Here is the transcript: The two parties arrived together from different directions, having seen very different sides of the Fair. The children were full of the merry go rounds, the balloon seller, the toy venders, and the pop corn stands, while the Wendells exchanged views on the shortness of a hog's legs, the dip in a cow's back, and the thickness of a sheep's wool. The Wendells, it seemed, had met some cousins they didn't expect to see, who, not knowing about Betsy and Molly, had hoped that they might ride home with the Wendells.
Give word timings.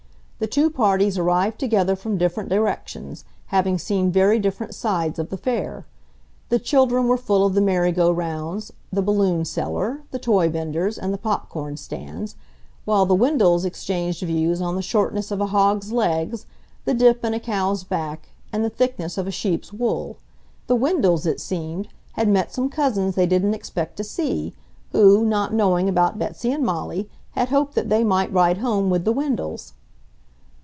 The 0.43 0.47
two 0.47 0.71
parties 0.71 1.19
arrived 1.19 1.59
together 1.59 1.95
from 1.95 2.17
different 2.17 2.49
directions, 2.49 3.25
having 3.53 3.77
seen 3.77 4.11
very 4.11 4.39
different 4.39 4.73
sides 4.73 5.19
of 5.19 5.29
the 5.29 5.37
Fair. 5.37 5.85
The 6.49 6.57
children 6.57 7.07
were 7.07 7.15
full 7.15 7.45
of 7.45 7.53
the 7.53 7.61
merry 7.61 7.91
go 7.91 8.11
rounds, 8.11 8.73
the 8.91 9.03
balloon 9.03 9.45
seller, 9.45 10.01
the 10.09 10.17
toy 10.17 10.49
venders, 10.49 10.97
and 10.97 11.13
the 11.13 11.19
pop 11.19 11.47
corn 11.49 11.77
stands, 11.77 12.37
while 12.85 13.05
the 13.05 13.15
Wendells 13.15 13.65
exchanged 13.65 14.23
views 14.23 14.61
on 14.63 14.75
the 14.75 14.81
shortness 14.81 15.29
of 15.29 15.41
a 15.41 15.45
hog's 15.45 15.91
legs, 15.91 16.47
the 16.85 16.95
dip 16.95 17.23
in 17.23 17.35
a 17.35 17.39
cow's 17.39 17.83
back, 17.83 18.29
and 18.51 18.65
the 18.65 18.69
thickness 18.71 19.19
of 19.19 19.27
a 19.27 19.31
sheep's 19.31 19.71
wool. 19.71 20.17
The 20.65 20.75
Wendells, 20.75 21.27
it 21.27 21.39
seemed, 21.39 21.87
had 22.13 22.27
met 22.27 22.51
some 22.51 22.67
cousins 22.67 23.13
they 23.13 23.27
didn't 23.27 23.53
expect 23.53 23.95
to 23.97 24.03
see, 24.03 24.55
who, 24.91 25.23
not 25.23 25.53
knowing 25.53 25.87
about 25.87 26.17
Betsy 26.17 26.51
and 26.51 26.63
Molly, 26.65 27.11
had 27.33 27.49
hoped 27.49 27.75
that 27.75 27.89
they 27.89 28.03
might 28.03 28.33
ride 28.33 28.57
home 28.57 28.89
with 28.89 29.05
the 29.05 29.13
Wendells. 29.13 29.73